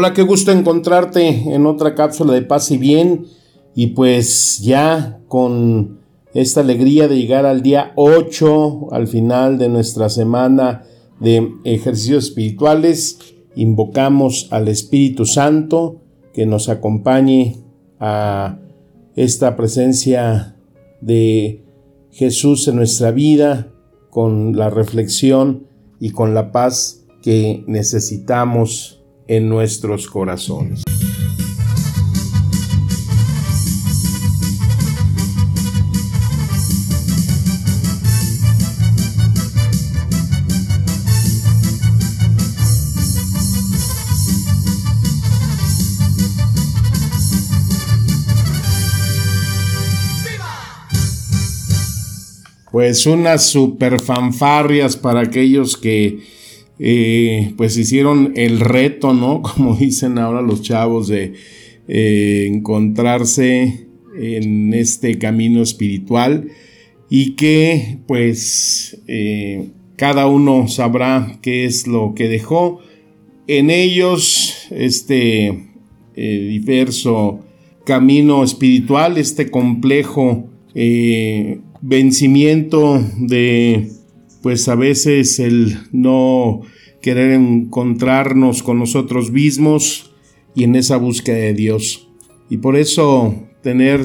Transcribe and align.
Hola, 0.00 0.12
qué 0.12 0.22
gusto 0.22 0.52
encontrarte 0.52 1.26
en 1.26 1.66
otra 1.66 1.96
cápsula 1.96 2.32
de 2.32 2.42
paz 2.42 2.70
y 2.70 2.78
bien. 2.78 3.26
Y 3.74 3.88
pues 3.88 4.60
ya 4.60 5.18
con 5.26 5.98
esta 6.34 6.60
alegría 6.60 7.08
de 7.08 7.16
llegar 7.16 7.44
al 7.46 7.62
día 7.62 7.94
8, 7.96 8.92
al 8.92 9.08
final 9.08 9.58
de 9.58 9.68
nuestra 9.68 10.08
semana 10.08 10.84
de 11.18 11.50
ejercicios 11.64 12.26
espirituales, 12.26 13.18
invocamos 13.56 14.46
al 14.52 14.68
Espíritu 14.68 15.24
Santo 15.24 16.00
que 16.32 16.46
nos 16.46 16.68
acompañe 16.68 17.56
a 17.98 18.60
esta 19.16 19.56
presencia 19.56 20.54
de 21.00 21.64
Jesús 22.12 22.68
en 22.68 22.76
nuestra 22.76 23.10
vida 23.10 23.72
con 24.10 24.56
la 24.56 24.70
reflexión 24.70 25.66
y 25.98 26.10
con 26.10 26.34
la 26.34 26.52
paz 26.52 27.04
que 27.20 27.64
necesitamos 27.66 28.97
en 29.28 29.48
nuestros 29.48 30.08
corazones. 30.08 30.82
Pues 52.70 53.06
unas 53.06 53.44
super 53.44 54.00
fanfarrias 54.00 54.96
para 54.96 55.20
aquellos 55.20 55.76
que 55.76 56.37
eh, 56.78 57.52
pues 57.56 57.76
hicieron 57.76 58.32
el 58.36 58.60
reto, 58.60 59.12
¿no? 59.12 59.42
Como 59.56 59.76
dicen 59.76 60.18
ahora 60.18 60.42
los 60.42 60.62
chavos 60.62 61.08
de 61.08 61.34
eh, 61.88 62.46
encontrarse 62.50 63.86
en 64.16 64.74
este 64.74 65.18
camino 65.18 65.62
espiritual 65.62 66.48
y 67.08 67.36
que 67.36 67.98
pues 68.06 69.00
eh, 69.06 69.68
cada 69.96 70.26
uno 70.26 70.68
sabrá 70.68 71.38
qué 71.40 71.64
es 71.64 71.86
lo 71.86 72.14
que 72.14 72.28
dejó 72.28 72.80
en 73.46 73.70
ellos 73.70 74.66
este 74.70 75.64
diverso 76.14 77.38
camino 77.86 78.42
espiritual, 78.42 79.16
este 79.18 79.50
complejo 79.50 80.48
vencimiento 81.80 83.00
de 83.18 83.88
pues 84.42 84.68
a 84.68 84.74
veces 84.74 85.38
el 85.38 85.78
no 85.92 86.62
querer 87.00 87.32
encontrarnos 87.32 88.62
con 88.62 88.78
nosotros 88.78 89.30
mismos 89.30 90.12
y 90.54 90.64
en 90.64 90.76
esa 90.76 90.96
búsqueda 90.96 91.36
de 91.36 91.54
Dios. 91.54 92.08
Y 92.50 92.58
por 92.58 92.76
eso 92.76 93.34
tener 93.62 94.04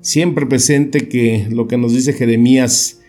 siempre 0.00 0.46
presente 0.46 1.08
que 1.08 1.46
lo 1.50 1.66
que 1.66 1.76
nos 1.76 1.92
dice 1.92 2.12
Jeremías 2.12 3.00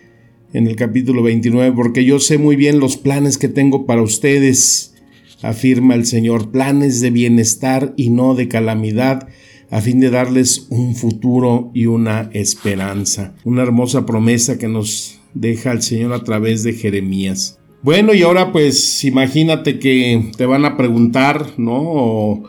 en 0.52 0.66
el 0.66 0.76
capítulo 0.76 1.22
29, 1.22 1.74
porque 1.76 2.04
yo 2.04 2.20
sé 2.20 2.38
muy 2.38 2.56
bien 2.56 2.80
los 2.80 2.96
planes 2.96 3.38
que 3.38 3.48
tengo 3.48 3.86
para 3.86 4.02
ustedes, 4.02 4.94
afirma 5.42 5.94
el 5.94 6.06
Señor, 6.06 6.50
planes 6.50 7.00
de 7.00 7.10
bienestar 7.10 7.92
y 7.96 8.10
no 8.10 8.34
de 8.34 8.48
calamidad, 8.48 9.28
a 9.70 9.80
fin 9.82 10.00
de 10.00 10.10
darles 10.10 10.66
un 10.70 10.96
futuro 10.96 11.70
y 11.74 11.86
una 11.86 12.30
esperanza. 12.32 13.34
Una 13.44 13.62
hermosa 13.62 14.06
promesa 14.06 14.58
que 14.58 14.68
nos 14.68 15.17
deja 15.34 15.72
el 15.72 15.82
Señor 15.82 16.12
a 16.12 16.24
través 16.24 16.62
de 16.62 16.72
Jeremías. 16.72 17.58
Bueno, 17.80 18.12
y 18.12 18.22
ahora 18.22 18.50
pues 18.50 19.04
imagínate 19.04 19.78
que 19.78 20.32
te 20.36 20.46
van 20.46 20.64
a 20.64 20.76
preguntar, 20.76 21.46
¿no? 21.58 21.80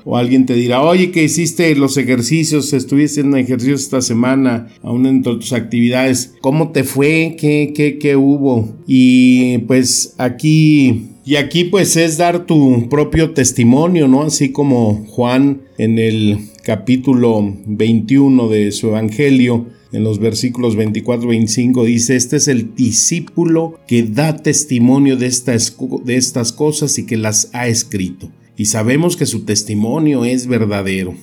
O, 0.04 0.18
alguien 0.18 0.48
te 0.48 0.56
dirá, 0.56 0.82
oye, 0.82 1.12
¿qué 1.12 1.24
hiciste 1.24 1.76
los 1.76 1.98
ejercicios? 1.98 2.74
¿Estuviste 2.74 3.22
en 3.22 3.38
ejercicios 3.38 3.82
esta 3.82 4.02
semana? 4.02 4.70
Aún 4.82 5.06
entre 5.06 5.36
tus 5.36 5.54
actividades. 5.54 6.34
¿Cómo 6.42 6.72
te 6.72 6.84
fue? 6.84 7.36
¿Qué, 7.40 7.74
qué, 7.76 8.00
qué 8.00 8.16
hubo? 8.16 8.76
Y 8.88 9.60
pues 9.60 10.16
aquí 10.18 11.10
y 11.30 11.36
aquí 11.36 11.66
pues 11.66 11.96
es 11.96 12.18
dar 12.18 12.48
tu 12.48 12.90
propio 12.90 13.32
testimonio, 13.36 14.08
¿no? 14.08 14.24
Así 14.24 14.52
como 14.52 15.06
Juan 15.10 15.62
en 15.78 16.00
el 16.00 16.40
capítulo 16.64 17.56
21 17.68 18.50
de 18.50 18.72
su 18.72 18.88
Evangelio, 18.88 19.68
en 19.92 20.04
los 20.04 20.20
versículos 20.20 20.78
24-25 20.78 21.86
dice, 21.86 22.16
este 22.16 22.38
es 22.38 22.48
el 22.48 22.76
discípulo 22.76 23.80
que 23.88 24.04
da 24.04 24.38
testimonio 24.38 25.18
de 25.18 25.26
estas, 25.26 25.76
de 26.04 26.16
estas 26.16 26.52
cosas 26.52 26.98
y 27.00 27.06
que 27.06 27.18
las 27.18 27.50
ha 27.54 27.68
escrito. 27.68 28.32
Y 28.56 28.66
sabemos 28.66 29.18
que 29.18 29.26
su 29.26 29.46
testimonio 29.46 30.26
es 30.26 30.48
verdadero. 30.48 31.16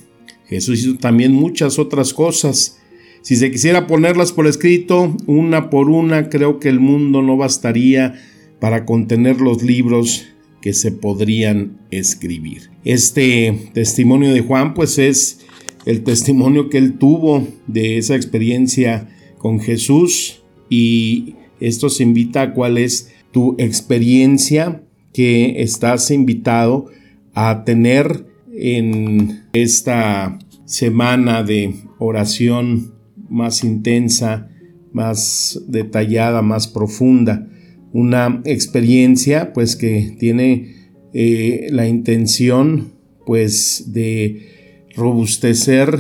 Jesús 0.48 0.80
hizo 0.80 0.96
también 0.96 1.32
muchas 1.32 1.78
otras 1.78 2.14
cosas. 2.14 2.78
Si 3.22 3.36
se 3.36 3.50
quisiera 3.50 3.86
ponerlas 3.86 4.32
por 4.32 4.46
escrito, 4.46 5.16
una 5.26 5.70
por 5.70 5.88
una, 5.90 6.28
creo 6.28 6.58
que 6.58 6.68
el 6.68 6.80
mundo 6.80 7.22
no 7.22 7.36
bastaría 7.36 8.14
para 8.58 8.84
contener 8.84 9.40
los 9.40 9.62
libros 9.62 10.24
que 10.60 10.72
se 10.72 10.92
podrían 10.92 11.78
escribir. 11.90 12.70
Este 12.84 13.70
testimonio 13.74 14.32
de 14.32 14.40
Juan 14.40 14.74
pues 14.74 14.98
es 14.98 15.40
el 15.86 16.02
testimonio 16.02 16.68
que 16.68 16.78
él 16.78 16.98
tuvo 16.98 17.46
de 17.66 17.96
esa 17.96 18.16
experiencia 18.16 19.08
con 19.38 19.60
Jesús. 19.60 20.42
Y 20.68 21.36
esto 21.60 21.88
se 21.88 22.02
invita 22.02 22.42
a 22.42 22.52
cuál 22.52 22.76
es 22.76 23.12
tu 23.32 23.54
experiencia 23.58 24.82
que 25.14 25.62
estás 25.62 26.10
invitado 26.10 26.86
a 27.32 27.64
tener 27.64 28.26
en 28.52 29.44
esta 29.52 30.38
semana 30.64 31.42
de 31.42 31.74
oración 31.98 32.92
más 33.28 33.62
intensa, 33.62 34.50
más 34.92 35.62
detallada, 35.68 36.42
más 36.42 36.66
profunda. 36.66 37.48
Una 37.92 38.42
experiencia 38.44 39.52
pues 39.52 39.76
que 39.76 40.16
tiene 40.18 40.90
eh, 41.12 41.68
la 41.70 41.86
intención 41.86 42.92
pues 43.24 43.92
de 43.92 44.55
robustecer 44.96 45.98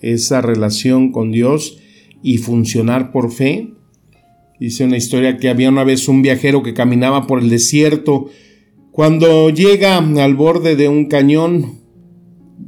esa 0.00 0.40
relación 0.40 1.12
con 1.12 1.32
Dios 1.32 1.78
y 2.22 2.38
funcionar 2.38 3.12
por 3.12 3.32
fe. 3.32 3.72
Dice 4.58 4.84
una 4.84 4.96
historia 4.96 5.36
que 5.36 5.48
había 5.48 5.68
una 5.68 5.84
vez 5.84 6.08
un 6.08 6.22
viajero 6.22 6.62
que 6.62 6.74
caminaba 6.74 7.26
por 7.26 7.40
el 7.40 7.50
desierto. 7.50 8.30
Cuando 8.90 9.50
llega 9.50 9.98
al 9.98 10.34
borde 10.34 10.76
de 10.76 10.88
un 10.88 11.06
cañón, 11.06 11.80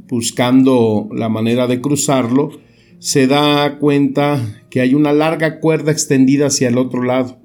buscando 0.07 1.07
la 1.11 1.29
manera 1.29 1.65
de 1.67 1.81
cruzarlo, 1.81 2.51
se 2.99 3.27
da 3.27 3.79
cuenta 3.79 4.63
que 4.69 4.81
hay 4.81 4.93
una 4.93 5.13
larga 5.13 5.59
cuerda 5.59 5.91
extendida 5.91 6.47
hacia 6.47 6.67
el 6.67 6.77
otro 6.77 7.03
lado. 7.03 7.39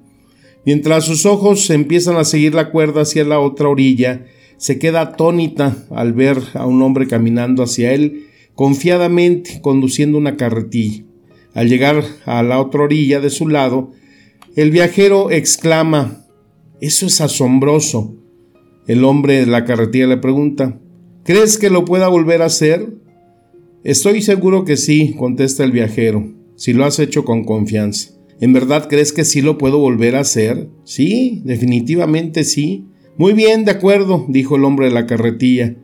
Mientras 0.65 1.05
sus 1.05 1.25
ojos 1.25 1.69
empiezan 1.69 2.17
a 2.17 2.23
seguir 2.23 2.53
la 2.53 2.71
cuerda 2.71 3.01
hacia 3.01 3.23
la 3.23 3.39
otra 3.39 3.69
orilla, 3.69 4.25
se 4.57 4.79
queda 4.79 5.01
atónita 5.01 5.85
al 5.91 6.13
ver 6.13 6.39
a 6.53 6.65
un 6.65 6.81
hombre 6.81 7.07
caminando 7.07 7.63
hacia 7.63 7.93
él, 7.93 8.27
confiadamente 8.55 9.61
conduciendo 9.61 10.17
una 10.17 10.37
carretilla. 10.37 11.03
Al 11.53 11.69
llegar 11.69 12.03
a 12.25 12.43
la 12.43 12.59
otra 12.59 12.83
orilla 12.83 13.19
de 13.19 13.29
su 13.29 13.47
lado, 13.47 13.91
el 14.55 14.71
viajero 14.71 15.31
exclama, 15.31 16.25
Eso 16.81 17.05
es 17.05 17.21
asombroso. 17.21 18.15
El 18.87 19.03
hombre 19.03 19.39
de 19.39 19.45
la 19.45 19.65
carretilla 19.65 20.07
le 20.07 20.17
pregunta, 20.17 20.79
¿Crees 21.23 21.57
que 21.57 21.69
lo 21.69 21.85
pueda 21.85 22.07
volver 22.07 22.41
a 22.41 22.45
hacer? 22.45 22.93
Estoy 23.83 24.21
seguro 24.21 24.63
que 24.63 24.77
sí, 24.77 25.15
contesta 25.17 25.63
el 25.63 25.71
viajero, 25.71 26.33
si 26.55 26.73
lo 26.73 26.85
has 26.85 26.99
hecho 26.99 27.25
con 27.25 27.43
confianza. 27.43 28.11
¿En 28.39 28.53
verdad 28.53 28.87
crees 28.89 29.13
que 29.13 29.25
sí 29.25 29.41
lo 29.41 29.57
puedo 29.57 29.79
volver 29.79 30.15
a 30.15 30.19
hacer? 30.19 30.69
Sí, 30.83 31.41
definitivamente 31.45 32.43
sí. 32.43 32.85
Muy 33.17 33.33
bien, 33.33 33.65
de 33.65 33.71
acuerdo, 33.71 34.25
dijo 34.27 34.55
el 34.55 34.65
hombre 34.65 34.87
de 34.87 34.93
la 34.93 35.07
carretilla. 35.07 35.77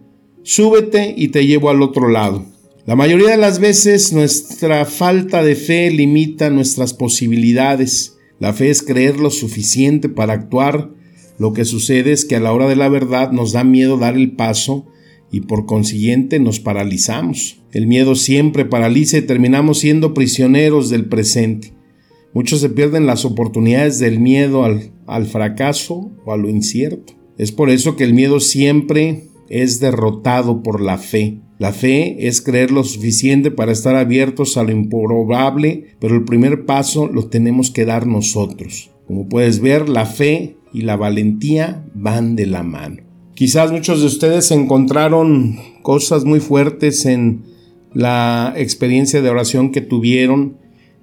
Súbete 0.44 1.14
y 1.18 1.30
te 1.30 1.48
llevo 1.48 1.70
al 1.70 1.82
otro 1.82 2.10
lado. 2.10 2.46
La 2.88 2.96
mayoría 2.96 3.30
de 3.30 3.38
las 3.38 3.60
veces 3.60 4.12
nuestra 4.12 4.86
falta 4.86 5.44
de 5.44 5.56
fe 5.56 5.92
limita 5.92 6.50
nuestras 6.50 6.96
posibilidades. 6.96 8.18
La 8.40 8.54
fe 8.54 8.72
es 8.72 8.82
creer 8.82 9.20
lo 9.20 9.30
suficiente 9.30 10.10
para 10.10 10.34
actuar. 10.34 10.90
Lo 11.38 11.54
que 11.54 11.64
sucede 11.64 12.12
es 12.12 12.26
que 12.26 12.38
a 12.38 12.40
la 12.40 12.52
hora 12.52 12.68
de 12.68 12.76
la 12.76 12.90
verdad 12.90 13.32
nos 13.32 13.52
da 13.52 13.64
miedo 13.64 13.98
dar 13.98 14.16
el 14.16 14.32
paso 14.32 14.88
y 15.32 15.42
por 15.42 15.68
consiguiente 15.68 16.40
nos 16.40 16.60
paralizamos. 16.60 17.62
El 17.72 17.86
miedo 17.86 18.16
siempre 18.16 18.66
paraliza 18.66 19.20
y 19.20 19.22
terminamos 19.22 19.80
siendo 19.80 20.16
prisioneros 20.16 20.90
del 20.90 21.06
presente. 21.06 21.74
Muchos 22.34 22.62
se 22.62 22.70
pierden 22.70 23.06
las 23.06 23.26
oportunidades 23.26 24.00
del 24.00 24.20
miedo 24.20 24.64
al, 24.64 24.92
al 25.06 25.28
fracaso 25.28 26.12
o 26.26 26.34
a 26.34 26.38
lo 26.38 26.50
incierto. 26.50 27.14
Es 27.38 27.52
por 27.52 27.70
eso 27.70 27.96
que 27.96 28.06
el 28.06 28.16
miedo 28.16 28.40
siempre 28.40 29.28
es 29.52 29.82
derrotado 29.82 30.64
por 30.64 30.82
la 30.82 30.98
fe. 30.98 31.40
La 31.60 31.74
fe 31.74 32.28
es 32.28 32.42
creer 32.42 32.72
lo 32.72 32.84
suficiente 32.84 33.52
para 33.52 33.74
estar 33.74 33.96
abiertos 33.96 34.58
a 34.58 34.64
lo 34.64 34.72
improbable, 34.72 35.96
pero 36.00 36.16
el 36.16 36.24
primer 36.24 36.66
paso 36.66 37.08
lo 37.08 37.28
tenemos 37.28 37.70
que 37.70 37.86
dar 37.86 38.08
nosotros. 38.08 38.90
Como 39.06 39.28
puedes 39.28 39.60
ver, 39.60 39.90
la 39.90 40.06
fe 40.06 40.56
y 40.74 40.82
la 40.82 40.96
valentía 40.96 41.86
van 41.94 42.36
de 42.36 42.48
la 42.48 42.64
mano. 42.64 43.04
Quizás 43.36 43.72
muchos 43.72 44.00
de 44.00 44.08
ustedes 44.08 44.50
encontraron 44.52 45.60
cosas 45.82 46.24
muy 46.24 46.40
fuertes 46.40 47.06
en 47.06 47.44
la 47.94 48.54
experiencia 48.56 49.22
de 49.22 49.30
oración 49.30 49.72
que 49.72 49.82
tuvieron 49.82 50.58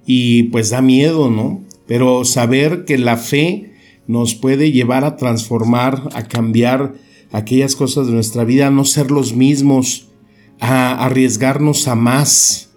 y 0.07 0.43
pues 0.43 0.71
da 0.71 0.81
miedo, 0.81 1.29
¿no? 1.29 1.61
Pero 1.85 2.25
saber 2.25 2.83
que 2.85 2.97
la 2.97 3.17
fe 3.17 3.73
nos 4.07 4.33
puede 4.33 4.71
llevar 4.71 5.05
a 5.05 5.17
transformar, 5.17 6.09
a 6.13 6.23
cambiar 6.23 6.93
aquellas 7.31 7.75
cosas 7.75 8.07
de 8.07 8.13
nuestra 8.13 8.43
vida, 8.43 8.69
no 8.69 8.85
ser 8.85 9.11
los 9.11 9.35
mismos, 9.35 10.09
a 10.59 11.05
arriesgarnos 11.05 11.87
a 11.87 11.95
más. 11.95 12.71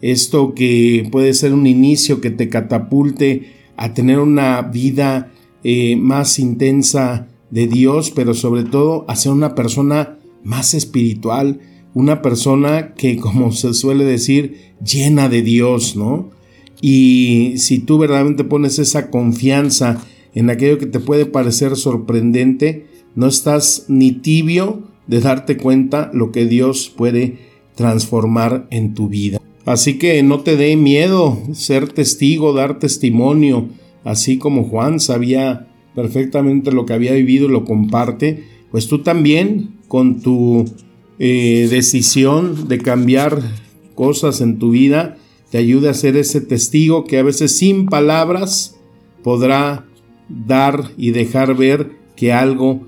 Esto 0.00 0.54
que 0.54 1.08
puede 1.12 1.34
ser 1.34 1.52
un 1.52 1.66
inicio 1.66 2.20
que 2.20 2.30
te 2.30 2.48
catapulte 2.48 3.52
a 3.76 3.94
tener 3.94 4.18
una 4.18 4.62
vida 4.62 5.32
eh, 5.64 5.96
más 5.96 6.38
intensa 6.38 7.28
de 7.50 7.66
Dios, 7.66 8.10
pero 8.10 8.34
sobre 8.34 8.64
todo 8.64 9.04
a 9.08 9.14
ser 9.14 9.32
una 9.32 9.54
persona 9.54 10.18
más 10.42 10.74
espiritual, 10.74 11.60
una 11.94 12.22
persona 12.22 12.94
que, 12.94 13.16
como 13.20 13.52
se 13.52 13.74
suele 13.74 14.04
decir, 14.04 14.74
llena 14.84 15.28
de 15.28 15.42
Dios, 15.42 15.96
¿no? 15.96 16.30
Y 16.80 17.54
si 17.58 17.78
tú 17.78 17.98
verdaderamente 17.98 18.42
pones 18.42 18.80
esa 18.80 19.08
confianza 19.08 20.04
en 20.34 20.50
aquello 20.50 20.78
que 20.78 20.86
te 20.86 20.98
puede 20.98 21.26
parecer 21.26 21.76
sorprendente, 21.76 22.86
no 23.14 23.26
estás 23.26 23.86
ni 23.88 24.12
tibio 24.12 24.82
de 25.06 25.20
darte 25.20 25.56
cuenta 25.56 26.10
lo 26.12 26.32
que 26.32 26.46
Dios 26.46 26.92
puede 26.94 27.38
transformar 27.74 28.66
en 28.70 28.94
tu 28.94 29.08
vida. 29.08 29.40
Así 29.64 29.98
que 29.98 30.22
no 30.22 30.40
te 30.40 30.56
dé 30.56 30.76
miedo 30.76 31.38
ser 31.52 31.88
testigo, 31.92 32.52
dar 32.52 32.78
testimonio, 32.78 33.68
así 34.04 34.38
como 34.38 34.64
Juan 34.64 34.98
sabía 34.98 35.68
perfectamente 35.94 36.72
lo 36.72 36.86
que 36.86 36.94
había 36.94 37.12
vivido 37.12 37.46
y 37.46 37.52
lo 37.52 37.64
comparte, 37.64 38.44
pues 38.70 38.88
tú 38.88 39.00
también 39.00 39.76
con 39.88 40.20
tu 40.20 40.64
eh, 41.18 41.68
decisión 41.70 42.68
de 42.68 42.78
cambiar 42.78 43.40
cosas 43.94 44.40
en 44.40 44.58
tu 44.58 44.70
vida, 44.70 45.16
te 45.50 45.58
ayude 45.58 45.90
a 45.90 45.94
ser 45.94 46.16
ese 46.16 46.40
testigo 46.40 47.04
que 47.04 47.18
a 47.18 47.22
veces 47.22 47.56
sin 47.56 47.86
palabras 47.86 48.76
podrá 49.22 49.84
dar 50.28 50.90
y 50.96 51.10
dejar 51.10 51.54
ver 51.54 51.92
que 52.16 52.32
algo, 52.32 52.80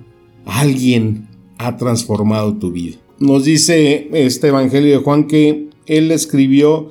alguien 0.46 1.28
ha 1.58 1.76
transformado 1.76 2.56
tu 2.56 2.72
vida. 2.72 2.96
Nos 3.18 3.44
dice 3.44 4.08
este 4.12 4.48
Evangelio 4.48 4.98
de 4.98 5.04
Juan 5.04 5.26
que 5.26 5.68
él 5.86 6.10
escribió 6.10 6.90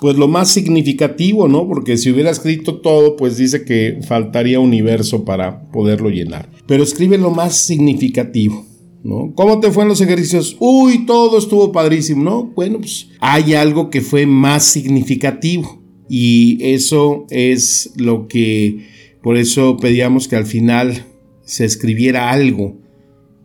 pues 0.00 0.16
lo 0.16 0.26
más 0.26 0.50
significativo, 0.50 1.46
¿no? 1.46 1.68
Porque 1.68 1.96
si 1.96 2.10
hubiera 2.10 2.30
escrito 2.30 2.80
todo, 2.80 3.14
pues 3.14 3.36
dice 3.36 3.64
que 3.64 4.00
faltaría 4.02 4.58
universo 4.58 5.24
para 5.24 5.70
poderlo 5.70 6.10
llenar. 6.10 6.50
Pero 6.66 6.82
escribe 6.82 7.18
lo 7.18 7.30
más 7.30 7.56
significativo, 7.56 8.66
¿no? 9.04 9.32
¿Cómo 9.36 9.60
te 9.60 9.70
fue 9.70 9.84
en 9.84 9.90
los 9.90 10.00
ejercicios? 10.00 10.56
Uy, 10.58 11.06
todo 11.06 11.38
estuvo 11.38 11.70
padrísimo, 11.70 12.24
¿no? 12.24 12.42
Bueno, 12.46 12.78
pues 12.78 13.10
hay 13.20 13.54
algo 13.54 13.90
que 13.90 14.00
fue 14.00 14.26
más 14.26 14.64
significativo 14.64 15.80
y 16.08 16.58
eso 16.60 17.26
es 17.30 17.92
lo 17.94 18.26
que, 18.26 18.88
por 19.22 19.36
eso 19.36 19.76
pedíamos 19.76 20.26
que 20.26 20.34
al 20.34 20.46
final 20.46 21.06
se 21.44 21.64
escribiera 21.64 22.32
algo 22.32 22.81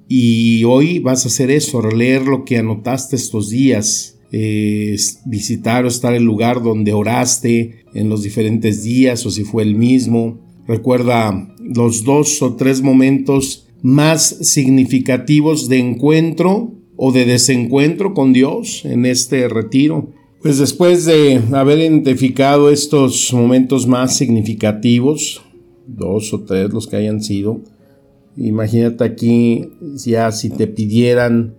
y 0.08 0.64
hoy 0.64 1.00
vas 1.00 1.26
a 1.26 1.28
hacer 1.28 1.52
eso, 1.52 1.82
leer 1.82 2.24
lo 2.24 2.46
que 2.46 2.58
anotaste 2.58 3.16
estos 3.16 3.50
días, 3.50 4.20
eh, 4.32 4.96
visitar 5.26 5.86
o 5.86 5.88
estar 5.88 6.14
el 6.14 6.24
lugar 6.24 6.62
donde 6.62 6.94
oraste 6.94 7.86
en 7.94 8.10
los 8.10 8.24
diferentes 8.24 8.84
días 8.84 9.26
o 9.26 9.32
si 9.32 9.44
fue 9.44 9.64
el 9.64 9.76
mismo. 9.76 10.40
Recuerda 10.68 11.54
los 11.60 12.04
dos 12.04 12.42
o 12.42 12.56
tres 12.56 12.82
momentos 12.82 13.68
más 13.82 14.24
significativos 14.42 15.70
de 15.70 15.80
encuentro 15.80 16.74
o 16.96 17.12
de 17.12 17.26
desencuentro 17.26 18.14
con 18.14 18.34
Dios 18.34 18.84
en 18.86 19.06
este 19.06 19.48
retiro. 19.48 20.12
Pues 20.42 20.58
después 20.58 21.06
de 21.06 21.42
haber 21.54 21.80
identificado 21.80 22.70
estos 22.70 23.34
momentos 23.34 23.88
más 23.88 24.16
significativos, 24.16 25.42
dos 25.88 26.34
o 26.34 26.42
tres 26.42 26.72
los 26.72 26.88
que 26.88 26.96
hayan 26.98 27.22
sido, 27.22 27.62
Imagínate 28.38 29.04
aquí 29.04 29.72
ya 29.96 30.32
si 30.32 30.50
te 30.50 30.68
pidieran 30.68 31.56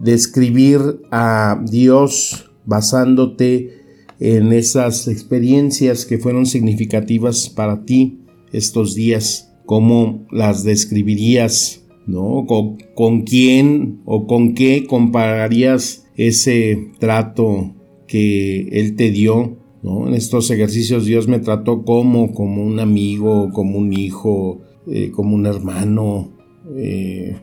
describir 0.00 0.80
a 1.10 1.62
Dios 1.70 2.50
basándote 2.66 3.70
en 4.18 4.52
esas 4.52 5.06
experiencias 5.06 6.04
que 6.04 6.18
fueron 6.18 6.44
significativas 6.46 7.48
para 7.48 7.84
ti 7.84 8.18
estos 8.52 8.96
días, 8.96 9.54
¿cómo 9.64 10.26
las 10.32 10.64
describirías? 10.64 11.84
¿No? 12.06 12.46
¿Con, 12.46 12.78
¿Con, 12.94 13.22
quién 13.22 14.00
o 14.04 14.26
con 14.26 14.54
qué 14.54 14.86
compararías 14.86 16.06
ese 16.16 16.90
trato 16.98 17.74
que 18.06 18.68
Él 18.72 18.96
te 18.96 19.10
dio? 19.10 19.58
¿no? 19.82 20.08
En 20.08 20.14
estos 20.14 20.50
ejercicios 20.50 21.04
Dios 21.04 21.28
me 21.28 21.38
trató 21.38 21.84
como, 21.84 22.32
como 22.32 22.64
un 22.64 22.80
amigo, 22.80 23.50
como 23.52 23.78
un 23.78 23.92
hijo, 23.92 24.62
eh, 24.90 25.10
como 25.10 25.34
un 25.34 25.46
hermano 25.46 26.30
eh, 26.76 27.36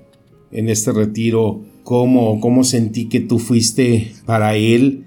en 0.51 0.69
este 0.69 0.91
retiro, 0.91 1.61
cómo, 1.83 2.39
cómo 2.39 2.63
sentí 2.63 3.07
que 3.07 3.19
tú 3.19 3.39
fuiste 3.39 4.11
para 4.25 4.55
Él, 4.55 5.05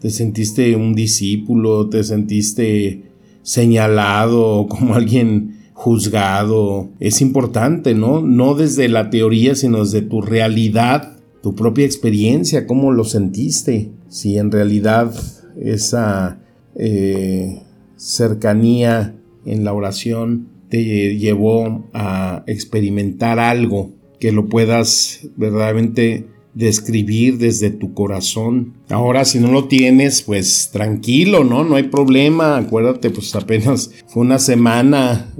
te 0.00 0.10
sentiste 0.10 0.74
un 0.76 0.94
discípulo, 0.94 1.88
te 1.88 2.02
sentiste 2.02 3.04
señalado 3.42 4.66
como 4.68 4.94
alguien 4.94 5.62
juzgado. 5.72 6.90
Es 7.00 7.20
importante, 7.20 7.94
¿no? 7.94 8.20
No 8.20 8.54
desde 8.54 8.88
la 8.88 9.10
teoría, 9.10 9.54
sino 9.54 9.84
desde 9.84 10.02
tu 10.02 10.20
realidad, 10.20 11.16
tu 11.42 11.54
propia 11.54 11.84
experiencia, 11.84 12.66
cómo 12.66 12.92
lo 12.92 13.04
sentiste. 13.04 13.90
Si 14.08 14.38
en 14.38 14.50
realidad 14.50 15.14
esa 15.60 16.40
eh, 16.74 17.62
cercanía 17.96 19.16
en 19.44 19.64
la 19.64 19.72
oración 19.72 20.51
te 20.72 21.18
llevó 21.18 21.84
a 21.92 22.44
experimentar 22.46 23.38
algo 23.38 23.90
que 24.18 24.32
lo 24.32 24.48
puedas 24.48 25.28
verdaderamente 25.36 26.28
describir 26.54 27.36
desde 27.36 27.68
tu 27.68 27.92
corazón. 27.92 28.72
Ahora, 28.88 29.26
si 29.26 29.38
no 29.38 29.52
lo 29.52 29.68
tienes, 29.68 30.22
pues 30.22 30.70
tranquilo, 30.72 31.44
¿no? 31.44 31.62
No 31.62 31.76
hay 31.76 31.82
problema. 31.82 32.56
Acuérdate, 32.56 33.10
pues 33.10 33.34
apenas 33.36 33.90
fue 34.06 34.22
una 34.22 34.38
semana 34.38 35.34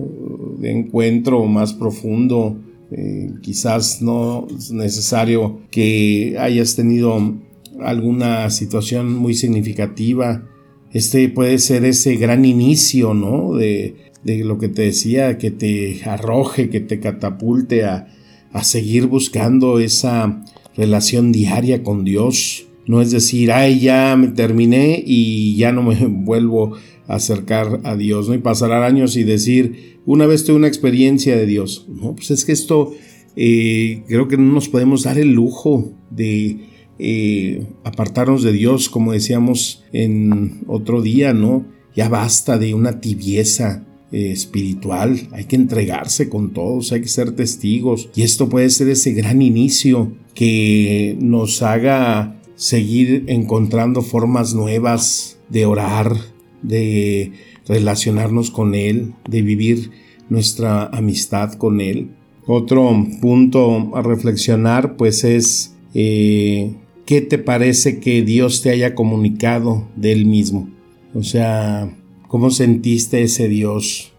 de 0.58 0.70
encuentro 0.70 1.42
más 1.46 1.72
profundo. 1.72 2.58
Eh, 2.90 3.30
quizás 3.40 4.02
no 4.02 4.46
es 4.54 4.70
necesario 4.70 5.60
que 5.70 6.36
hayas 6.38 6.76
tenido 6.76 7.38
alguna 7.80 8.50
situación 8.50 9.14
muy 9.14 9.32
significativa. 9.32 10.46
Este 10.92 11.26
puede 11.30 11.58
ser 11.58 11.86
ese 11.86 12.16
gran 12.16 12.44
inicio, 12.44 13.14
¿no? 13.14 13.54
De, 13.54 14.11
de 14.24 14.44
lo 14.44 14.58
que 14.58 14.68
te 14.68 14.82
decía, 14.82 15.38
que 15.38 15.50
te 15.50 16.02
arroje, 16.04 16.70
que 16.70 16.80
te 16.80 17.00
catapulte 17.00 17.84
a, 17.84 18.08
a 18.52 18.64
seguir 18.64 19.06
buscando 19.06 19.78
esa 19.78 20.44
relación 20.76 21.32
diaria 21.32 21.82
con 21.82 22.04
Dios. 22.04 22.66
No 22.86 23.00
es 23.00 23.10
decir, 23.10 23.52
ay, 23.52 23.80
ya 23.80 24.16
me 24.16 24.28
terminé 24.28 25.02
y 25.04 25.56
ya 25.56 25.72
no 25.72 25.82
me 25.82 25.96
vuelvo 26.06 26.76
a 27.06 27.16
acercar 27.16 27.80
a 27.84 27.96
Dios, 27.96 28.28
¿no? 28.28 28.34
Y 28.34 28.38
pasar 28.38 28.72
años 28.72 29.16
y 29.16 29.24
decir, 29.24 29.98
una 30.06 30.26
vez 30.26 30.44
tuve 30.44 30.56
una 30.56 30.68
experiencia 30.68 31.36
de 31.36 31.46
Dios. 31.46 31.86
No, 31.88 32.14
pues 32.14 32.30
es 32.30 32.44
que 32.44 32.52
esto 32.52 32.92
eh, 33.36 34.02
creo 34.08 34.28
que 34.28 34.36
no 34.36 34.52
nos 34.52 34.68
podemos 34.68 35.04
dar 35.04 35.18
el 35.18 35.32
lujo 35.32 35.92
de 36.10 36.68
eh, 36.98 37.66
apartarnos 37.84 38.42
de 38.42 38.52
Dios, 38.52 38.88
como 38.88 39.12
decíamos 39.12 39.84
en 39.92 40.62
otro 40.66 41.02
día, 41.02 41.32
¿no? 41.32 41.66
Ya 41.94 42.08
basta 42.08 42.58
de 42.58 42.74
una 42.74 43.00
tibieza, 43.00 43.86
eh, 44.12 44.30
espiritual, 44.30 45.28
hay 45.32 45.44
que 45.44 45.56
entregarse 45.56 46.28
con 46.28 46.52
todos, 46.52 46.92
hay 46.92 47.00
que 47.00 47.08
ser 47.08 47.32
testigos 47.32 48.10
y 48.14 48.22
esto 48.22 48.48
puede 48.48 48.68
ser 48.68 48.88
ese 48.90 49.12
gran 49.12 49.40
inicio 49.40 50.12
que 50.34 51.16
nos 51.18 51.62
haga 51.62 52.38
seguir 52.54 53.24
encontrando 53.28 54.02
formas 54.02 54.54
nuevas 54.54 55.38
de 55.48 55.66
orar, 55.66 56.14
de 56.62 57.32
relacionarnos 57.66 58.50
con 58.50 58.74
Él, 58.74 59.14
de 59.28 59.42
vivir 59.42 59.90
nuestra 60.28 60.84
amistad 60.86 61.54
con 61.54 61.80
Él. 61.80 62.10
Otro 62.46 63.06
punto 63.20 63.96
a 63.96 64.02
reflexionar 64.02 64.96
pues 64.96 65.24
es 65.24 65.74
eh, 65.94 66.74
qué 67.06 67.20
te 67.20 67.38
parece 67.38 67.98
que 67.98 68.22
Dios 68.22 68.62
te 68.62 68.70
haya 68.70 68.94
comunicado 68.94 69.88
de 69.96 70.12
Él 70.12 70.26
mismo. 70.26 70.68
O 71.14 71.22
sea, 71.22 71.90
¿cómo 72.32 72.48
sentiste 72.48 73.22
ese 73.22 73.46
Dios? 73.46 74.14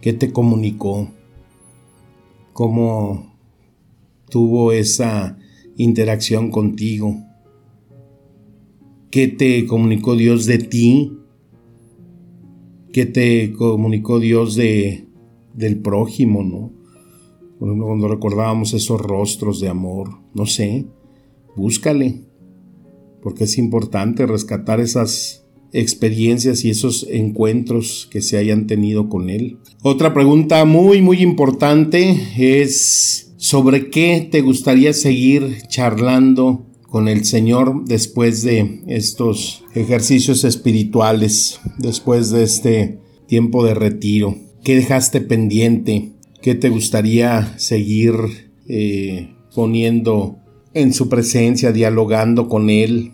¿Qué 0.00 0.12
te 0.12 0.30
comunicó? 0.30 1.08
¿Cómo 2.52 3.34
tuvo 4.30 4.70
esa 4.70 5.36
interacción 5.76 6.52
contigo? 6.52 7.16
¿Qué 9.10 9.26
te 9.26 9.66
comunicó 9.66 10.14
Dios 10.14 10.46
de 10.46 10.58
ti? 10.58 11.18
¿Qué 12.92 13.06
te 13.06 13.52
comunicó 13.54 14.20
Dios 14.20 14.54
de, 14.54 15.08
del 15.52 15.80
prójimo, 15.80 16.44
no? 16.44 16.70
cuando 17.58 18.06
recordábamos 18.06 18.72
esos 18.72 19.00
rostros 19.00 19.58
de 19.60 19.68
amor, 19.68 20.20
no 20.32 20.46
sé, 20.46 20.86
búscale, 21.56 22.22
porque 23.20 23.44
es 23.44 23.58
importante 23.58 24.26
rescatar 24.26 24.78
esas 24.78 25.41
experiencias 25.72 26.64
y 26.64 26.70
esos 26.70 27.06
encuentros 27.10 28.08
que 28.10 28.22
se 28.22 28.36
hayan 28.36 28.66
tenido 28.66 29.08
con 29.08 29.30
Él. 29.30 29.58
Otra 29.82 30.14
pregunta 30.14 30.64
muy, 30.64 31.00
muy 31.02 31.22
importante 31.22 32.16
es 32.36 33.32
sobre 33.36 33.90
qué 33.90 34.28
te 34.30 34.40
gustaría 34.40 34.92
seguir 34.92 35.62
charlando 35.68 36.66
con 36.82 37.08
el 37.08 37.24
Señor 37.24 37.84
después 37.86 38.42
de 38.42 38.82
estos 38.86 39.64
ejercicios 39.74 40.44
espirituales, 40.44 41.58
después 41.78 42.30
de 42.30 42.42
este 42.42 42.98
tiempo 43.26 43.64
de 43.64 43.74
retiro. 43.74 44.36
¿Qué 44.62 44.76
dejaste 44.76 45.22
pendiente? 45.22 46.12
¿Qué 46.42 46.54
te 46.54 46.68
gustaría 46.68 47.58
seguir 47.58 48.14
eh, 48.68 49.34
poniendo 49.54 50.36
en 50.74 50.92
su 50.92 51.08
presencia, 51.08 51.72
dialogando 51.72 52.48
con 52.48 52.68
Él? 52.68 53.12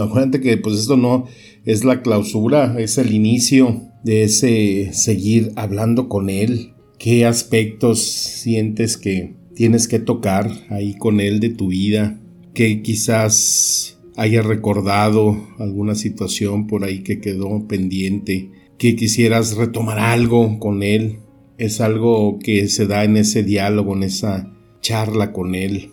Acuérdate 0.00 0.40
que 0.40 0.56
pues 0.56 0.80
esto 0.80 0.96
no 0.96 1.26
es 1.64 1.84
la 1.84 2.02
clausura, 2.02 2.78
es 2.78 2.98
el 2.98 3.14
inicio 3.14 3.82
de 4.04 4.24
ese 4.24 4.92
seguir 4.92 5.52
hablando 5.56 6.08
con 6.08 6.30
Él. 6.30 6.74
¿Qué 6.98 7.24
aspectos 7.24 8.02
sientes 8.02 8.96
que 8.96 9.34
tienes 9.54 9.86
que 9.88 9.98
tocar 9.98 10.50
ahí 10.70 10.94
con 10.94 11.20
Él 11.20 11.40
de 11.40 11.50
tu 11.50 11.68
vida? 11.68 12.18
que 12.58 12.82
quizás 12.82 14.00
haya 14.16 14.42
recordado 14.42 15.46
alguna 15.60 15.94
situación 15.94 16.66
por 16.66 16.82
ahí 16.82 17.04
que 17.04 17.20
quedó 17.20 17.68
pendiente, 17.68 18.50
que 18.78 18.96
quisieras 18.96 19.56
retomar 19.56 20.00
algo 20.00 20.58
con 20.58 20.82
él. 20.82 21.20
Es 21.56 21.80
algo 21.80 22.40
que 22.40 22.66
se 22.66 22.88
da 22.88 23.04
en 23.04 23.16
ese 23.16 23.44
diálogo, 23.44 23.94
en 23.94 24.02
esa 24.02 24.52
charla 24.80 25.32
con 25.32 25.54
él. 25.54 25.92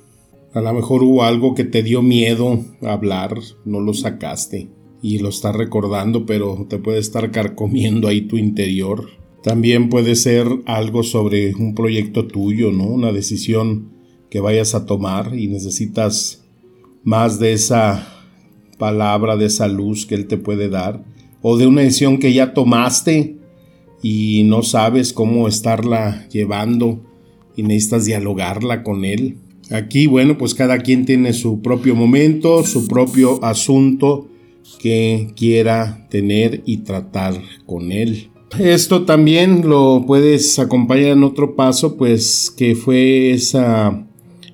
A 0.55 0.61
lo 0.61 0.73
mejor 0.73 1.03
hubo 1.03 1.23
algo 1.23 1.53
que 1.53 1.65
te 1.65 1.83
dio 1.83 2.01
miedo 2.01 2.63
hablar, 2.81 3.37
no 3.65 3.81
lo 3.81 3.93
sacaste 3.93 4.69
y 5.01 5.19
lo 5.19 5.27
estás 5.27 5.53
recordando, 5.53 6.25
pero 6.25 6.65
te 6.69 6.77
puede 6.77 6.99
estar 6.99 7.29
carcomiendo 7.31 8.07
ahí 8.07 8.21
tu 8.21 8.37
interior. 8.37 9.09
También 9.43 9.89
puede 9.89 10.15
ser 10.15 10.47
algo 10.65 11.03
sobre 11.03 11.53
un 11.55 11.75
proyecto 11.75 12.25
tuyo, 12.27 12.71
¿no? 12.71 12.85
Una 12.85 13.11
decisión 13.11 13.89
que 14.29 14.39
vayas 14.39 14.75
a 14.75 14.85
tomar 14.85 15.37
y 15.37 15.49
necesitas 15.49 16.45
más 17.03 17.37
de 17.37 17.51
esa 17.51 18.07
palabra, 18.77 19.35
de 19.35 19.47
esa 19.47 19.67
luz 19.67 20.05
que 20.05 20.15
Él 20.15 20.25
te 20.25 20.37
puede 20.37 20.69
dar, 20.69 21.03
o 21.41 21.57
de 21.57 21.67
una 21.67 21.81
decisión 21.81 22.17
que 22.17 22.31
ya 22.31 22.53
tomaste 22.53 23.39
y 24.01 24.43
no 24.45 24.63
sabes 24.63 25.11
cómo 25.11 25.49
estarla 25.49 26.29
llevando 26.29 27.01
y 27.57 27.63
necesitas 27.63 28.05
dialogarla 28.05 28.83
con 28.83 29.03
Él. 29.03 29.39
Aquí, 29.71 30.07
bueno, 30.07 30.37
pues 30.37 30.53
cada 30.53 30.79
quien 30.79 31.05
tiene 31.05 31.33
su 31.33 31.61
propio 31.61 31.95
momento, 31.95 32.63
su 32.63 32.87
propio 32.87 33.43
asunto 33.43 34.27
que 34.79 35.31
quiera 35.35 36.07
tener 36.09 36.61
y 36.65 36.77
tratar 36.77 37.41
con 37.65 37.91
Él. 37.91 38.29
Esto 38.59 39.03
también 39.03 39.67
lo 39.67 40.03
puedes 40.05 40.59
acompañar 40.59 41.11
en 41.11 41.23
otro 41.23 41.55
paso, 41.55 41.97
pues 41.97 42.53
que 42.55 42.75
fue 42.75 43.31
esa 43.31 44.07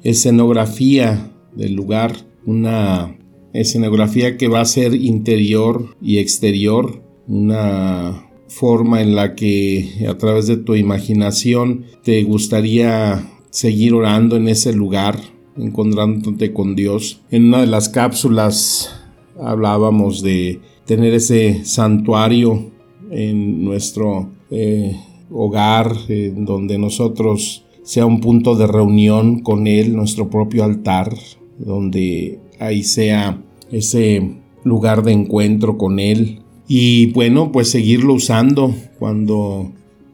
escenografía 0.04 1.32
del 1.56 1.74
lugar 1.74 2.32
una 2.46 3.18
escenografía 3.54 4.38
que 4.38 4.48
va 4.48 4.62
a 4.62 4.66
ser 4.66 4.96
interior 4.96 5.96
y 6.02 6.18
exterior, 6.18 7.04
una 7.28 8.28
forma 8.48 9.02
en 9.02 9.16
la 9.16 9.36
que 9.36 10.06
a 10.10 10.18
través 10.18 10.48
de 10.48 10.58
tu 10.58 10.76
imaginación 10.76 11.86
te 12.04 12.24
gustaría 12.24 13.30
seguir 13.52 13.94
orando 13.94 14.36
en 14.36 14.48
ese 14.48 14.74
lugar, 14.74 15.20
encontrándote 15.56 16.52
con 16.52 16.76
Dios. 16.76 17.22
En 17.30 17.46
una 17.46 17.62
de 17.62 17.68
las 17.68 17.90
cápsulas 17.90 18.90
hablábamos 19.40 20.24
de 20.24 20.60
tener 20.86 21.14
ese 21.14 21.64
santuario 21.64 22.72
en 23.12 23.64
nuestro 23.64 24.30
eh, 24.50 24.98
hogar, 25.30 25.96
donde 26.36 26.78
nosotros 26.78 27.66
sea 27.84 28.06
un 28.06 28.22
punto 28.22 28.56
de 28.56 28.68
reunión 28.68 29.40
con 29.40 29.68
Él, 29.68 29.96
nuestro 29.96 30.30
propio 30.30 30.64
altar, 30.64 31.14
donde 31.58 32.40
ahí 32.60 32.84
sea 32.84 33.42
ese 33.72 34.38
lugar 34.64 35.04
de 35.04 35.12
encuentro 35.12 35.78
con 35.78 36.00
Él. 36.00 36.40
Y 36.68 37.08
bueno, 37.08 37.52
pues 37.52 37.70
seguirlo 37.70 38.14
usando 38.14 38.74
cuando 39.00 39.72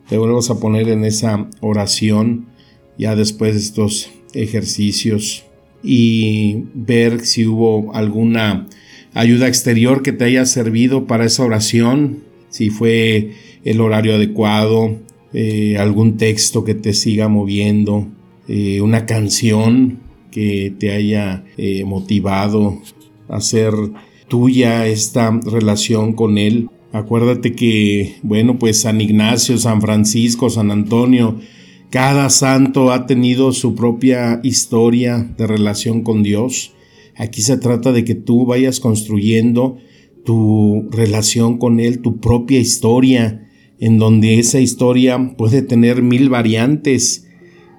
te 0.09 0.17
vuelvas 0.17 0.49
a 0.49 0.59
poner 0.59 0.89
en 0.89 1.03
esa 1.03 1.49
oración, 1.61 2.47
ya 2.97 3.15
después 3.15 3.53
de 3.53 3.59
estos 3.59 4.09
ejercicios, 4.33 5.43
y 5.83 6.63
ver 6.73 7.25
si 7.25 7.45
hubo 7.45 7.93
alguna 7.93 8.67
ayuda 9.13 9.47
exterior 9.47 10.01
que 10.03 10.11
te 10.11 10.25
haya 10.25 10.45
servido 10.45 11.07
para 11.07 11.25
esa 11.25 11.43
oración, 11.43 12.23
si 12.49 12.69
fue 12.69 13.31
el 13.63 13.81
horario 13.81 14.15
adecuado, 14.15 14.97
eh, 15.33 15.77
algún 15.77 16.17
texto 16.17 16.63
que 16.63 16.73
te 16.73 16.93
siga 16.93 17.27
moviendo, 17.27 18.07
eh, 18.47 18.81
una 18.81 19.05
canción 19.05 19.99
que 20.31 20.73
te 20.77 20.91
haya 20.91 21.43
eh, 21.57 21.83
motivado 21.83 22.81
a 23.27 23.37
hacer 23.37 23.73
tuya 24.27 24.87
esta 24.87 25.31
relación 25.43 26.13
con 26.13 26.37
Él. 26.37 26.69
Acuérdate 26.93 27.53
que, 27.53 28.15
bueno, 28.23 28.57
pues 28.57 28.81
San 28.81 29.01
Ignacio, 29.01 29.57
San 29.57 29.81
Francisco, 29.81 30.49
San 30.49 30.71
Antonio, 30.71 31.39
cada 31.89 32.29
santo 32.29 32.91
ha 32.91 33.05
tenido 33.05 33.51
su 33.53 33.75
propia 33.75 34.39
historia 34.43 35.33
de 35.37 35.47
relación 35.47 36.03
con 36.03 36.23
Dios. 36.23 36.73
Aquí 37.15 37.41
se 37.41 37.57
trata 37.57 37.91
de 37.91 38.03
que 38.03 38.15
tú 38.15 38.45
vayas 38.45 38.79
construyendo 38.79 39.77
tu 40.25 40.87
relación 40.91 41.57
con 41.57 41.79
Él, 41.79 41.99
tu 41.99 42.19
propia 42.19 42.59
historia, 42.59 43.47
en 43.79 43.99
donde 43.99 44.39
esa 44.39 44.59
historia 44.59 45.35
puede 45.37 45.61
tener 45.61 46.01
mil 46.01 46.29
variantes, 46.29 47.27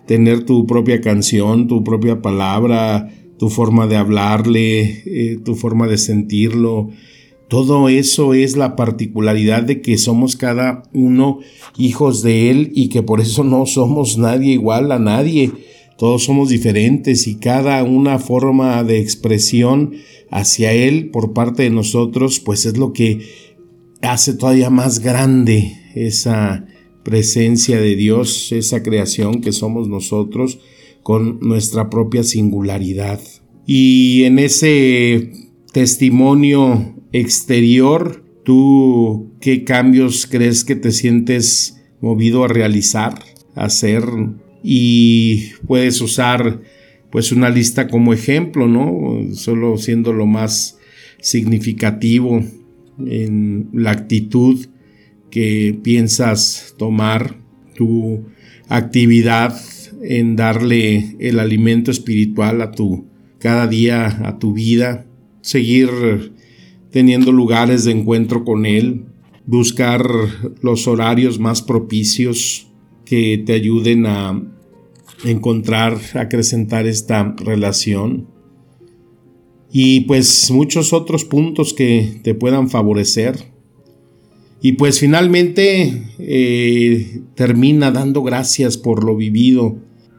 tener 0.07 0.45
tu 0.45 0.67
propia 0.67 1.01
canción, 1.01 1.69
tu 1.69 1.85
propia 1.85 2.23
palabra, 2.23 3.11
tu 3.39 3.51
forma 3.51 3.87
de 3.87 3.97
hablarle, 3.97 5.03
eh, 5.05 5.39
tu 5.45 5.55
forma 5.55 5.87
de 5.87 5.99
sentirlo. 5.99 6.91
Todo 7.49 7.89
eso 7.89 8.35
es 8.35 8.57
la 8.57 8.77
particularidad 8.77 9.63
de 9.63 9.81
que 9.81 9.97
somos 9.99 10.37
cada 10.37 10.83
uno 10.93 11.39
hijos 11.77 12.23
de 12.23 12.51
Él 12.51 12.73
y 12.75 12.89
que 12.89 13.03
por 13.03 13.21
eso 13.21 13.45
no 13.45 13.67
somos 13.67 14.19
nadie 14.19 14.53
igual 14.53 14.93
a 14.93 14.99
nadie. 14.99 15.53
Todos 15.97 16.25
somos 16.25 16.51
diferentes 16.51 17.27
y 17.27 17.37
cada 17.37 17.83
una 17.83 18.19
forma 18.19 18.85
de 18.85 19.01
expresión 19.01 19.95
hacia 20.31 20.73
Él 20.73 21.11
por 21.11 21.33
parte 21.33 21.65
de 21.65 21.71
nosotros, 21.71 22.41
pues 22.41 22.67
es 22.67 22.77
lo 22.77 22.93
que 22.93 23.21
hace 24.03 24.35
todavía 24.35 24.71
más 24.71 25.01
grande 25.01 25.75
esa, 25.95 26.67
presencia 27.09 27.81
de 27.81 27.97
Dios, 27.97 28.53
esa 28.53 28.83
creación 28.83 29.41
que 29.41 29.53
somos 29.53 29.89
nosotros 29.89 30.59
con 31.03 31.39
nuestra 31.41 31.89
propia 31.89 32.23
singularidad. 32.23 33.19
Y 33.67 34.25
en 34.25 34.39
ese 34.39 35.33
testimonio 35.73 36.97
exterior, 37.13 38.25
¿tú 38.45 39.33
qué 39.41 39.65
cambios 39.65 40.27
crees 40.27 40.65
que 40.65 40.77
te 40.77 40.93
sientes 40.93 41.81
movido 42.01 42.45
a 42.45 42.49
realizar, 42.49 43.15
a 43.55 43.65
hacer? 43.65 44.05
Y 44.63 45.51
puedes 45.67 46.01
usar 46.01 46.61
pues 47.11 47.33
una 47.33 47.49
lista 47.51 47.89
como 47.89 48.13
ejemplo, 48.13 48.69
¿no? 48.69 49.35
Solo 49.35 49.79
siendo 49.79 50.13
lo 50.13 50.27
más 50.27 50.79
significativo 51.21 52.45
en 53.07 53.69
la 53.73 53.93
actitud 53.93 54.67
que 55.31 55.79
piensas 55.83 56.75
tomar 56.79 57.37
tu 57.75 58.25
actividad 58.69 59.59
en 60.03 60.37
darle 60.37 61.17
el 61.19 61.39
alimento 61.39 61.91
espiritual 61.91 62.63
a 62.63 62.71
tu 62.73 63.07
cada 63.39 63.67
día 63.67 64.07
a 64.27 64.39
tu 64.39 64.53
vida, 64.53 65.07
seguir 65.43 65.89
teniendo 66.91 67.33
lugares 67.33 67.85
de 67.85 67.93
encuentro 67.93 68.45
con 68.45 68.67
él, 68.67 69.05
buscar 69.47 70.07
los 70.63 70.87
horarios 70.87 71.39
más 71.39 71.63
propicios 71.63 72.69
que 73.05 73.39
te 73.39 73.55
ayuden 73.55 74.07
a 74.07 74.43
encontrar, 75.25 75.99
acrecentar 76.15 76.87
esta 76.87 77.35
relación. 77.39 78.29
Y 79.71 80.01
pues 80.01 80.51
muchos 80.51 80.93
otros 80.93 81.25
puntos 81.25 81.75
que 81.75 82.21
te 82.23 82.35
puedan 82.35 82.69
favorecer. 82.69 83.37
Y 84.61 84.73
pues 84.73 84.99
finalmente 84.99 86.03
eh, 86.19 87.23
termina 87.35 87.91
dando 87.91 88.23
gracias 88.23 88.77
por 88.77 89.05
lo 89.05 89.17
vivido 89.17 89.79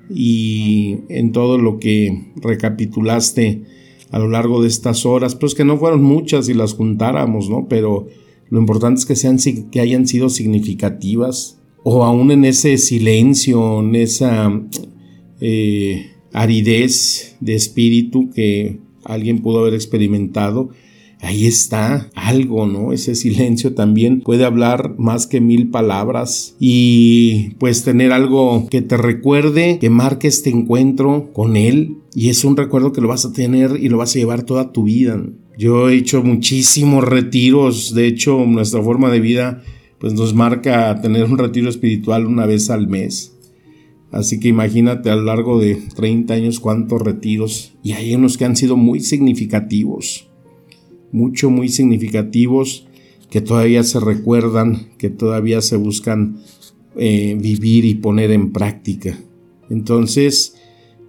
y 0.10 1.00
en 1.10 1.32
todo 1.32 1.58
lo 1.58 1.78
que 1.78 2.32
recapitulaste 2.38 3.64
a 4.12 4.20
lo 4.20 4.28
largo 4.28 4.62
de 4.62 4.68
estas 4.68 5.06
horas, 5.06 5.36
pues 5.36 5.56
que 5.56 5.66
no 5.66 5.78
fueron 5.78 6.04
muchas 6.04 6.48
si 6.48 6.54
las 6.54 6.74
juntáramos, 6.74 7.50
¿no? 7.50 7.68
Pero 7.68 8.08
lo 8.50 8.60
importante 8.60 9.00
es 9.00 9.06
que, 9.06 9.16
sean, 9.16 9.38
que 9.72 9.80
hayan 9.80 10.08
sido 10.08 10.30
significativas 10.30 11.60
o 11.84 12.04
aún 12.04 12.32
en 12.32 12.46
ese 12.46 12.78
silencio, 12.78 13.80
en 13.80 13.96
esa 13.96 14.62
eh, 15.40 16.12
aridez 16.34 17.38
de 17.40 17.56
espíritu 17.56 18.30
que 18.32 18.80
alguien 19.04 19.42
pudo 19.42 19.60
haber 19.60 19.74
experimentado, 19.74 20.70
ahí 21.22 21.46
está 21.46 22.10
algo, 22.16 22.66
¿no? 22.66 22.94
Ese 22.94 23.16
silencio 23.16 23.74
también 23.74 24.22
puede 24.22 24.46
hablar 24.46 24.96
más 24.98 25.28
que 25.28 25.42
mil 25.42 25.70
palabras 25.70 26.56
y 26.60 27.52
pues 27.60 27.84
tener 27.84 28.12
algo 28.12 28.68
que 28.70 28.82
te 28.82 28.98
recuerde, 28.98 29.78
que 29.80 29.90
marque 29.90 30.28
este 30.28 30.50
encuentro 30.50 31.32
con 31.34 31.56
Él 31.56 31.98
y 32.14 32.30
es 32.30 32.44
un 32.44 32.58
recuerdo 32.58 32.92
que 32.92 33.02
lo 33.02 33.08
vas 33.08 33.26
a 33.26 33.34
tener 33.34 33.78
y 33.80 33.90
lo 33.90 33.98
vas 33.98 34.16
a 34.16 34.20
llevar 34.20 34.44
toda 34.44 34.72
tu 34.72 34.84
vida. 34.84 35.22
Yo 35.58 35.90
he 35.90 35.96
hecho 35.96 36.24
muchísimos 36.24 37.04
retiros, 37.04 37.94
de 37.94 38.08
hecho 38.08 38.46
nuestra 38.46 38.82
forma 38.82 39.12
de 39.12 39.20
vida 39.20 39.62
pues 40.00 40.14
nos 40.14 40.34
marca 40.34 41.00
tener 41.02 41.26
un 41.26 41.38
retiro 41.38 41.70
espiritual 41.70 42.26
una 42.26 42.46
vez 42.46 42.70
al 42.70 42.88
mes. 42.88 43.36
Así 44.12 44.40
que 44.40 44.48
imagínate 44.48 45.10
a 45.10 45.16
lo 45.16 45.24
largo 45.24 45.60
de 45.60 45.76
30 45.76 46.34
años 46.34 46.60
cuántos 46.60 47.02
retiros. 47.02 47.74
Y 47.84 47.92
hay 47.92 48.16
unos 48.16 48.38
que 48.38 48.46
han 48.46 48.56
sido 48.56 48.76
muy 48.76 49.02
significativos. 49.02 50.30
Mucho, 51.12 51.50
muy 51.50 51.70
significativos. 51.70 52.88
Que 53.30 53.42
todavía 53.42 53.84
se 53.84 54.00
recuerdan, 54.00 54.88
que 54.98 55.10
todavía 55.10 55.62
se 55.62 55.76
buscan 55.76 56.38
eh, 56.96 57.38
vivir 57.40 57.86
y 57.86 57.96
poner 57.96 58.32
en 58.32 58.52
práctica. 58.52 59.20
Entonces, 59.70 60.56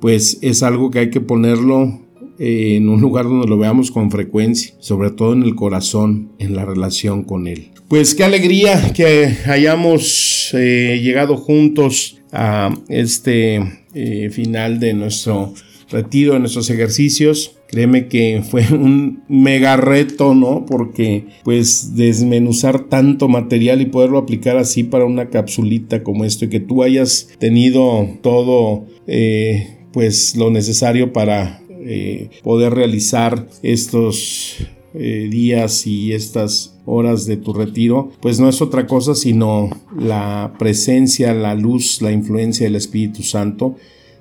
pues 0.00 0.38
es 0.42 0.62
algo 0.62 0.90
que 0.90 1.00
hay 1.00 1.10
que 1.10 1.20
ponerlo 1.20 2.00
eh, 2.42 2.76
en 2.76 2.88
un 2.88 3.02
lugar 3.02 3.26
donde 3.26 3.46
lo 3.46 3.58
veamos 3.58 3.90
con 3.90 4.10
frecuencia, 4.10 4.74
sobre 4.78 5.10
todo 5.10 5.34
en 5.34 5.42
el 5.42 5.54
corazón, 5.54 6.32
en 6.38 6.56
la 6.56 6.64
relación 6.64 7.22
con 7.22 7.46
Él. 7.46 7.68
Pues 7.86 8.14
qué 8.14 8.24
alegría 8.24 8.92
que 8.94 9.36
hayamos 9.46 10.54
eh, 10.54 11.00
llegado 11.02 11.36
juntos 11.36 12.22
a 12.32 12.74
este 12.88 13.60
eh, 13.92 14.30
final 14.30 14.80
de 14.80 14.94
nuestro 14.94 15.52
retiro, 15.90 16.32
de 16.32 16.38
nuestros 16.38 16.70
ejercicios. 16.70 17.56
Créeme 17.68 18.08
que 18.08 18.42
fue 18.48 18.64
un 18.72 19.22
mega 19.28 19.76
reto, 19.76 20.34
¿no? 20.34 20.64
Porque 20.64 21.26
pues 21.44 21.94
desmenuzar 21.94 22.88
tanto 22.88 23.28
material 23.28 23.82
y 23.82 23.86
poderlo 23.86 24.16
aplicar 24.16 24.56
así 24.56 24.82
para 24.82 25.04
una 25.04 25.28
capsulita 25.28 26.02
como 26.02 26.24
esto 26.24 26.46
y 26.46 26.48
que 26.48 26.60
tú 26.60 26.82
hayas 26.82 27.28
tenido 27.38 28.08
todo 28.22 28.86
pues 29.92 30.36
lo 30.36 30.50
necesario 30.50 31.12
para 31.12 31.62
eh, 31.70 32.30
poder 32.42 32.74
realizar 32.74 33.48
estos 33.62 34.56
eh, 34.92 35.28
días 35.30 35.86
y 35.86 36.12
estas 36.12 36.74
horas 36.84 37.24
de 37.26 37.36
tu 37.36 37.52
retiro, 37.52 38.10
pues 38.20 38.40
no 38.40 38.48
es 38.48 38.60
otra 38.60 38.86
cosa 38.86 39.14
sino 39.14 39.70
la 39.96 40.54
presencia, 40.58 41.32
la 41.32 41.54
luz, 41.54 42.02
la 42.02 42.12
influencia 42.12 42.66
del 42.66 42.76
Espíritu 42.76 43.22
Santo, 43.22 43.76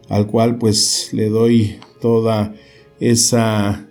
al 0.08 0.28
cual 0.28 0.58
pues 0.58 1.10
le 1.12 1.30
doy 1.30 1.78
toda 2.02 2.54
esa 3.00 3.88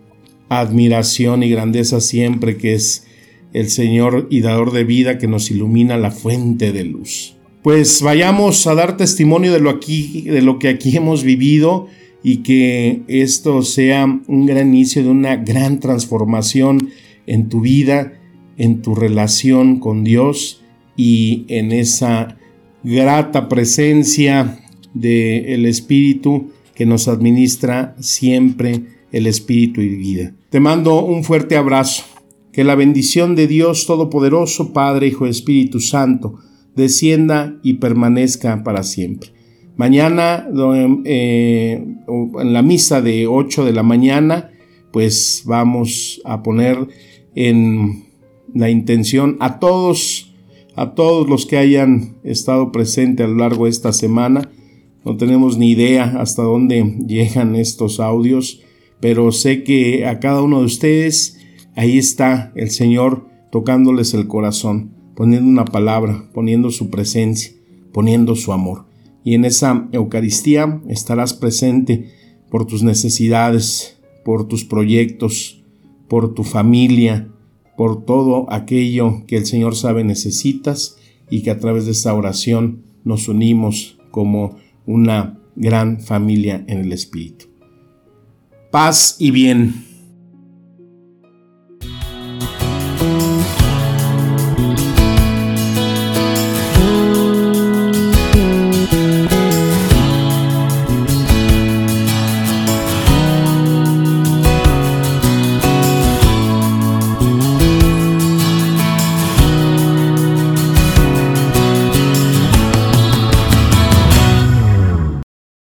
admiración 0.49 1.43
y 1.43 1.51
grandeza 1.51 2.01
siempre 2.01 2.57
que 2.57 2.75
es 2.75 3.07
el 3.53 3.71
Señor 3.71 4.27
y 4.31 4.41
dador 4.41 4.73
de 4.73 4.85
vida 4.85 5.19
que 5.19 5.27
nos 5.27 5.51
ilumina 5.51 5.97
la 5.97 6.11
fuente 6.11 6.73
de 6.73 6.85
luz. 6.85 7.38
Pues 7.63 8.03
vayamos 8.03 8.67
a 8.67 8.75
dar 8.75 8.97
testimonio 8.97 9.53
de 9.53 9.61
lo 9.61 9.71
aquí 9.71 10.23
de 10.23 10.43
lo 10.43 10.59
que 10.59 10.69
aquí 10.69 10.97
hemos 10.97 11.25
vivido 11.25 11.89
y 12.23 12.39
que 12.39 13.03
esto 13.09 13.63
sea 13.63 14.05
un 14.05 14.47
gran 14.47 14.69
inicio 14.69 15.03
de 15.03 15.11
una 15.11 15.37
gran 15.37 15.81
transformación 15.81 16.91
en 17.27 17.49
tu 17.49 17.61
vida, 17.61 18.13
en 18.57 18.83
tu 18.83 18.95
relación 18.95 19.81
con 19.81 20.05
Dios 20.05 20.63
y 20.97 21.45
en 21.49 21.73
esa 21.73 22.39
grata 22.83 23.49
presencia 23.49 24.61
del 24.95 25.67
Espíritu 25.67 26.51
que 26.75 26.87
nos 26.87 27.09
administra 27.09 27.97
siempre 28.01 28.83
el 29.13 29.27
Espíritu 29.27 29.81
y 29.81 29.89
vida. 29.89 30.33
Te 30.51 30.61
mando 30.61 31.05
un 31.05 31.25
fuerte 31.25 31.57
abrazo. 31.57 32.05
Que 32.53 32.65
la 32.65 32.75
bendición 32.75 33.37
de 33.37 33.47
Dios 33.47 33.87
Todopoderoso, 33.87 34.73
Padre, 34.73 35.07
Hijo 35.07 35.27
Espíritu 35.27 35.79
Santo, 35.79 36.41
descienda 36.79 37.59
y 37.63 37.75
permanezca 37.75 38.65
para 38.65 38.83
siempre. 38.83 39.31
Mañana 39.77 40.49
eh, 41.05 41.85
en 42.41 42.53
la 42.53 42.63
misa 42.63 43.03
de 43.03 43.27
8 43.27 43.65
de 43.65 43.73
la 43.73 43.83
mañana, 43.83 44.51
pues 44.93 45.43
vamos 45.45 46.21
a 46.25 46.43
poner 46.43 46.89
en 47.35 48.05
la 48.55 48.71
intención 48.71 49.37
a 49.41 49.61
todos, 49.61 50.35
a 50.75 50.95
todos 50.95 51.29
los 51.29 51.47
que 51.47 51.59
hayan 51.59 52.17
estado 52.25 52.73
presentes 52.73 53.25
a 53.25 53.29
lo 53.29 53.37
largo 53.37 53.65
de 53.65 53.71
esta 53.71 53.93
semana. 53.93 54.51
No 55.05 55.17
tenemos 55.17 55.59
ni 55.59 55.71
idea 55.71 56.17
hasta 56.19 56.43
dónde 56.43 56.97
llegan 57.07 57.55
estos 57.55 58.01
audios, 58.01 58.63
pero 59.01 59.31
sé 59.33 59.63
que 59.63 60.07
a 60.07 60.19
cada 60.19 60.43
uno 60.43 60.61
de 60.61 60.67
ustedes 60.67 61.39
ahí 61.77 61.99
está 61.99 62.53
el 62.57 62.71
Señor 62.71 63.29
tocándoles 63.53 64.13
el 64.15 64.27
corazón, 64.27 64.98
poniendo 65.19 65.51
una 65.51 65.65
palabra, 65.65 66.31
poniendo 66.33 66.71
su 66.71 66.91
presencia, 66.91 67.51
poniendo 67.93 68.37
su 68.37 68.53
amor 68.53 68.87
y 69.25 69.35
en 69.35 69.45
esa 69.45 69.89
Eucaristía 69.91 70.81
estarás 70.89 71.35
presente 71.35 72.15
por 72.51 72.67
tus 72.67 72.85
necesidades, 72.85 73.99
por 74.25 74.47
tus 74.47 74.65
proyectos, 74.65 75.65
por 76.07 76.35
tu 76.35 76.45
familia, 76.45 77.29
por 77.77 78.05
todo 78.05 78.47
aquello 78.51 79.27
que 79.27 79.37
el 79.37 79.47
Señor 79.47 79.75
sabe 79.75 80.05
necesitas 80.05 80.97
y 81.29 81.43
que 81.43 81.51
a 81.51 81.59
través 81.59 81.85
de 81.87 81.93
esta 81.93 82.15
oración 82.15 82.85
nos 83.03 83.29
unimos 83.29 83.99
como 84.13 84.57
una 84.87 85.39
gran 85.57 86.01
familia 86.01 86.65
en 86.69 86.79
el 86.79 86.93
Espíritu. 86.93 87.47
Paz 88.71 89.17
y 89.19 89.31
bien. 89.31 89.88